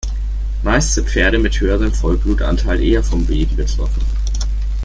[0.63, 4.01] Meist sind Pferde mit höherem Vollblut-Anteil eher vom Weben betroffen.